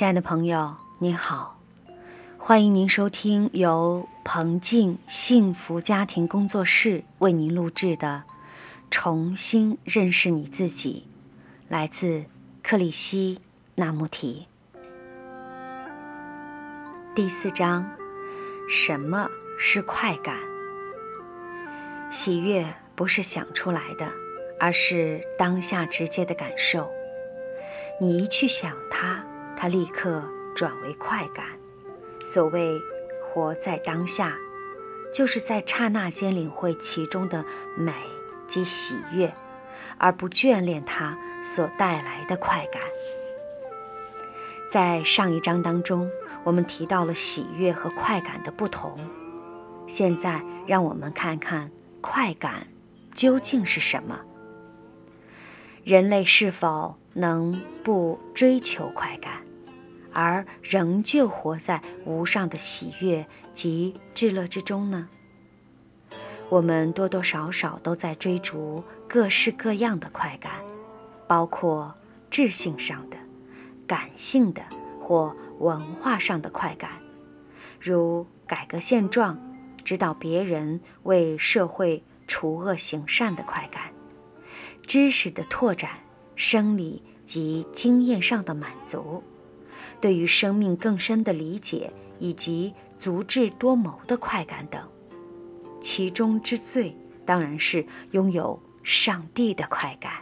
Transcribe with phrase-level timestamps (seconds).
[0.00, 1.58] 亲爱的朋友，您好，
[2.38, 8.22] 欢迎您收听由彭静幸福家庭工作室为您录制的
[8.90, 11.04] 《重新认识你自己》，
[11.70, 12.24] 来自
[12.62, 13.42] 克里希
[13.74, 14.46] 那穆提。
[17.14, 17.90] 第四章：
[18.70, 20.34] 什么是快感？
[22.10, 24.10] 喜悦不是想出来的，
[24.58, 26.90] 而是当下直接的感受。
[28.00, 29.26] 你一去想它。
[29.60, 30.24] 它立刻
[30.54, 31.44] 转为快感。
[32.24, 32.80] 所谓
[33.22, 34.34] 活在当下，
[35.12, 37.44] 就是在刹那间领会其中的
[37.76, 37.92] 美
[38.46, 39.34] 及喜悦，
[39.98, 42.80] 而不眷恋它所带来的快感。
[44.70, 46.10] 在上一章当中，
[46.42, 48.98] 我们提到了喜悦和快感的不同。
[49.86, 51.70] 现在，让我们看看
[52.00, 52.66] 快感
[53.14, 54.20] 究竟是什么。
[55.84, 59.42] 人类是否能不追求快感？
[60.12, 65.08] 而仍旧活在无上的喜悦及至乐之中呢？
[66.48, 70.52] 我们多多少少都在追逐各式各样的快感，
[71.28, 71.94] 包括
[72.28, 73.16] 智性上的、
[73.86, 74.62] 感性的
[75.00, 76.90] 或文化上的快感，
[77.80, 79.38] 如改革现状、
[79.84, 83.92] 指导别人为社会除恶行善的快感，
[84.86, 85.90] 知识的拓展、
[86.34, 89.22] 生理及经验上的满足。
[90.00, 94.82] 对于生命更深的理解，以及足智多谋的快感等，
[95.80, 100.12] 其中之最当然是拥有上帝的快感。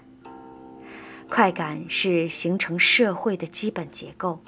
[1.30, 4.40] 快感是形成社会的基本结构。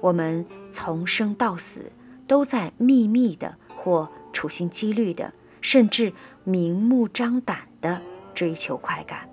[0.00, 1.92] 我们从生到死
[2.26, 6.12] 都在秘密的或处心积虑的，甚至
[6.44, 8.00] 明目张胆的
[8.34, 9.28] 追求快感，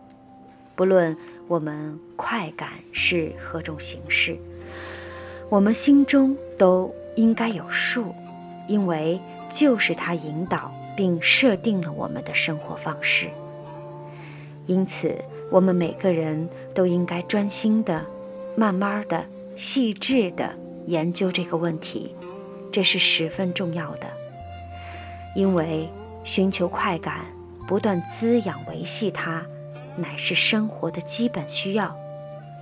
[0.75, 1.15] 不论
[1.47, 4.37] 我们快感是何种形式。
[5.49, 8.13] 我们心中都应该有数，
[8.67, 13.29] 因为就是它引导并设定了我们的生活方式。
[14.67, 15.15] 因此，
[15.49, 18.05] 我们每个人都应该专心的、
[18.55, 20.53] 慢慢的、细致的
[20.85, 22.15] 研究这个问题，
[22.71, 24.07] 这是十分重要的。
[25.35, 25.89] 因为
[26.23, 27.25] 寻求快感、
[27.67, 29.43] 不断滋养维系它，
[29.97, 31.95] 乃是生活的基本需要。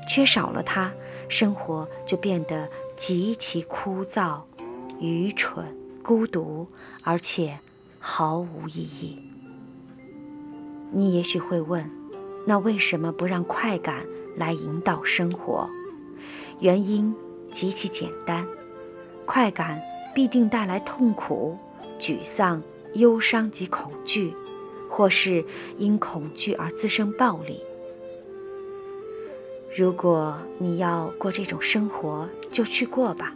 [0.07, 0.89] 缺少了它，
[1.29, 4.41] 生活就变得极其枯燥、
[4.99, 5.65] 愚蠢、
[6.01, 6.67] 孤独，
[7.03, 7.59] 而且
[7.99, 9.19] 毫无意义。
[10.91, 11.89] 你也许会问：
[12.45, 14.05] 那为什么不让快感
[14.35, 15.69] 来引导生活？
[16.59, 17.13] 原因
[17.51, 18.47] 极其简单：
[19.25, 19.81] 快感
[20.15, 21.57] 必定带来痛苦、
[21.99, 22.63] 沮丧、
[22.93, 24.33] 忧伤及恐惧，
[24.89, 25.45] 或是
[25.77, 27.61] 因恐惧而滋生暴力。
[29.75, 33.35] 如果你要过这种生活，就去过吧，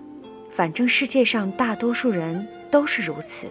[0.49, 3.47] 反正世界上大多数人都是如此。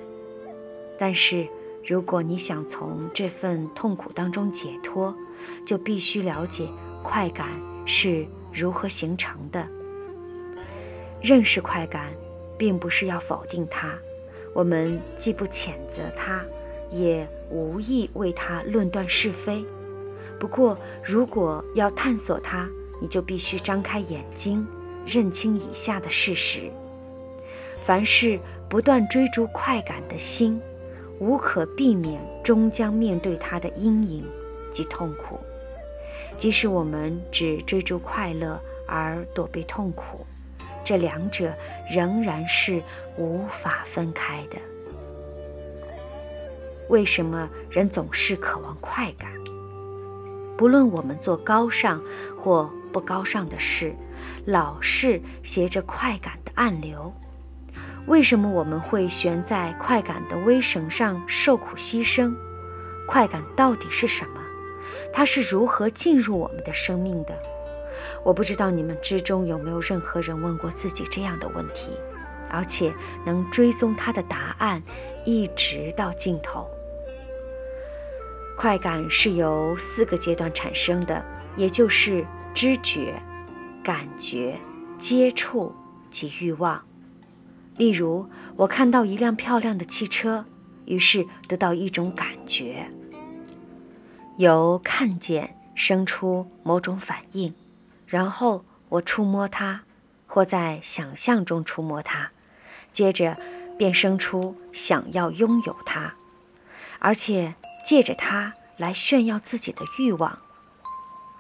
[0.99, 1.47] 但是，
[1.87, 5.15] 如果你想从这份痛苦当中解脱，
[5.65, 6.69] 就必须了解
[7.03, 7.47] 快感
[7.87, 9.67] 是如何形成的。
[11.23, 12.13] 认识快感，
[12.59, 13.93] 并不是要否定它，
[14.53, 16.43] 我们既不谴责它，
[16.91, 19.65] 也无意为它论断是非。
[20.41, 22.67] 不过，如果要探索它，
[22.99, 24.67] 你就必须张开眼睛，
[25.07, 26.71] 认清以下的事实：
[27.83, 30.59] 凡是不断追逐快感的心，
[31.19, 34.25] 无可避免终将面对它的阴影
[34.73, 35.39] 及痛苦。
[36.39, 38.59] 即使我们只追逐快乐
[38.89, 40.25] 而躲避痛苦，
[40.83, 41.53] 这两者
[41.95, 42.83] 仍然是
[43.19, 44.57] 无法分开的。
[46.89, 49.31] 为什么人总是渴望快感？
[50.61, 52.03] 不论我们做高尚
[52.37, 53.97] 或不高尚的事，
[54.45, 57.15] 老是携着快感的暗流。
[58.07, 62.37] 为什么我们会悬在快感的微绳上受苦牺牲？
[63.09, 64.43] 快感到底是什么？
[65.15, 67.35] 它是如何进入我们的生命的？
[68.23, 71.93] 我不知道你们之中有没有任何人问过自己这样的问题，
[72.51, 72.93] 而且
[73.25, 74.83] 能追踪他的答案
[75.25, 76.69] 一直到尽头。
[78.57, 81.25] 快感是由四个阶段产生的，
[81.57, 82.27] 也就是。
[82.53, 83.23] 知觉、
[83.81, 84.59] 感觉、
[84.99, 85.73] 接触
[86.11, 86.83] 及欲望。
[87.77, 90.45] 例如，我看到一辆漂亮的汽车，
[90.85, 92.87] 于是得到一种感觉；
[94.37, 97.55] 由看见生出某种反应，
[98.05, 99.83] 然后我触摸它，
[100.27, 102.33] 或在想象中触摸它，
[102.91, 103.39] 接着
[103.79, 106.15] 便生出想要拥有它，
[106.99, 107.55] 而且
[107.85, 110.39] 借着它来炫耀自己的欲望。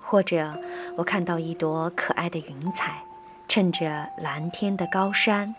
[0.00, 0.58] 或者，
[0.96, 3.04] 我看到一朵可爱的云彩，
[3.48, 5.54] 衬着蓝天的高山，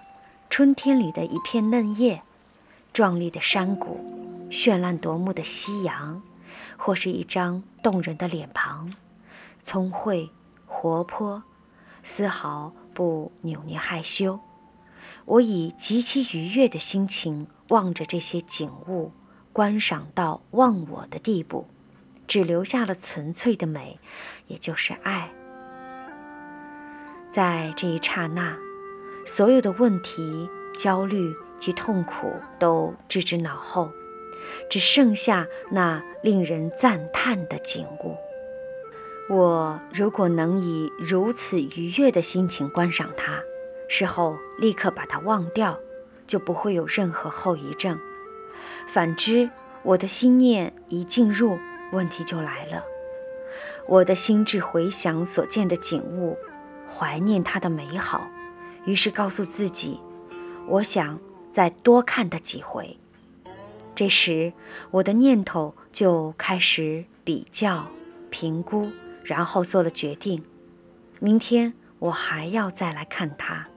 [0.49, 2.21] 春天里的一片嫩叶，
[2.91, 6.21] 壮丽的山谷，绚烂夺目的夕阳，
[6.77, 8.93] 或是一张动人的脸庞，
[9.63, 10.29] 聪慧
[10.65, 11.43] 活泼，
[12.03, 14.41] 丝毫不扭捏害羞。
[15.23, 19.11] 我以极其愉悦的心情望着这些景物，
[19.53, 21.67] 观赏到忘我的地步，
[22.27, 23.99] 只留下了纯粹的美，
[24.47, 25.31] 也就是爱。
[27.31, 28.57] 在这一刹那，
[29.25, 33.91] 所有的问题、焦虑及痛苦都置之脑后，
[34.69, 38.15] 只剩下那令人赞叹的景物。
[39.29, 43.41] 我如果能以如此愉悦的心情观赏它，
[43.87, 45.79] 事后立刻把它忘掉，
[46.27, 47.99] 就不会有任何后遗症。
[48.87, 49.49] 反之，
[49.83, 51.57] 我的心念一进入，
[51.91, 52.83] 问题就来了。
[53.87, 56.37] 我的心智回想所见的景物，
[56.87, 58.29] 怀念它的美好，
[58.85, 59.99] 于是告诉自己，
[60.67, 61.19] 我想
[61.51, 62.97] 再多看它几回。
[63.95, 64.53] 这时，
[64.91, 67.87] 我的念头就开始比较、
[68.29, 68.89] 评估，
[69.23, 70.43] 然后做了决定：
[71.19, 73.67] 明天我还要再来看它。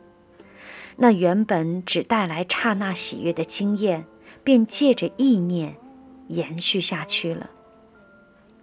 [0.97, 4.07] 那原本只带来刹那喜悦的经验，
[4.45, 5.77] 便借着意念
[6.29, 7.51] 延续下去了。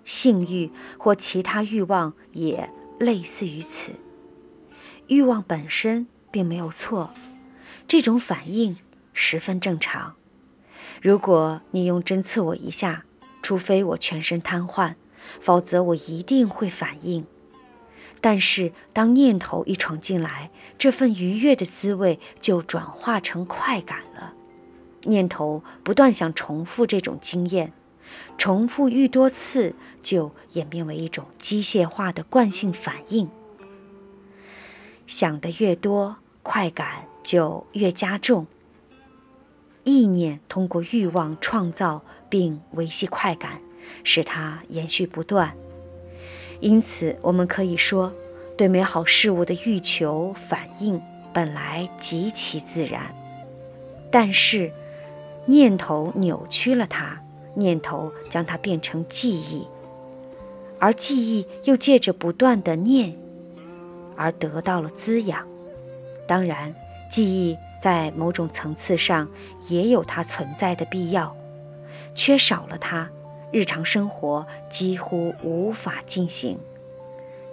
[0.04, 2.70] 性欲或其他欲望也
[3.00, 3.94] 类似于此。
[5.08, 7.12] 欲望本身并没有错，
[7.88, 8.78] 这种反应
[9.14, 10.16] 十分正常。
[11.02, 13.06] 如果你用针刺我一下，
[13.42, 14.96] 除非我全身瘫痪，
[15.40, 17.26] 否则我一定会反应。
[18.22, 24.34] 但是，当念头一闯进来，这份愉悦的滋味就转化成快感了。
[25.04, 27.74] 念头不断想重复这种经验，
[28.38, 33.30] 重复愈多次，就演变为一种机械化的惯性反应。
[35.08, 38.48] 想得越多，快感就越加重。
[39.84, 43.60] 意念通过欲望创造并维系快感，
[44.04, 45.56] 使它延续不断。
[46.60, 48.14] 因此，我们可以说，
[48.56, 51.02] 对美好事物的欲求反应
[51.34, 53.16] 本来极其自然，
[54.12, 54.72] 但是
[55.46, 57.22] 念头扭曲了它，
[57.56, 59.68] 念头将它变成记忆，
[60.80, 63.18] 而记忆又借着不断的念
[64.16, 65.48] 而得到了滋养。
[66.28, 66.74] 当然，
[67.10, 69.30] 记忆在某种层次上
[69.70, 71.36] 也有它存在的必要，
[72.16, 73.10] 缺少了它。
[73.54, 76.58] 日常生活几乎无法进行，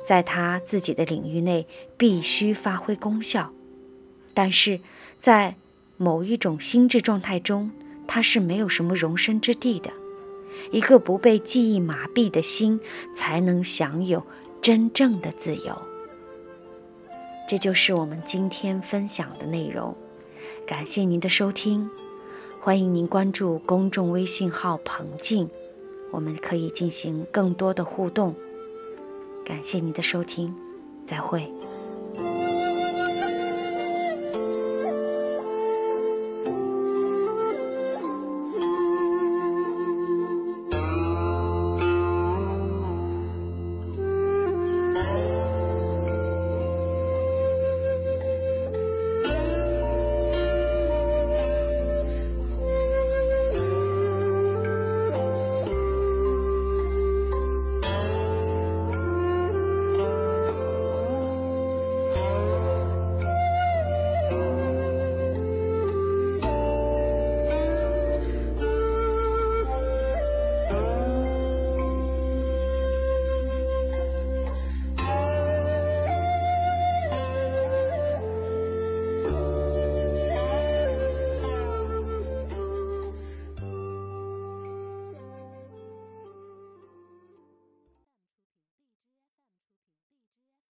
[0.00, 3.50] 在他自己的领域内必须发挥功效，
[4.32, 4.78] 但是
[5.18, 5.56] 在
[5.98, 7.70] 某一种心智状态中，
[8.06, 9.90] 他是没有什么容身之地的。
[10.70, 12.80] 一个不被记忆麻痹的心，
[13.14, 14.22] 才能享有
[14.62, 15.76] 真正的自由。
[17.48, 19.96] 这就是我们今天分享的内容，
[20.66, 21.90] 感谢您的收听，
[22.60, 25.48] 欢迎您关注公众微信号“彭静”。
[26.12, 28.34] 我们可以进行更多的互动。
[29.44, 30.54] 感谢您的收听，
[31.02, 31.57] 再会。